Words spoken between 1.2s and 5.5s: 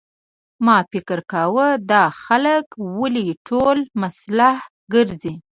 کاوه دا خلک ولې ټول مسلح ګرځي.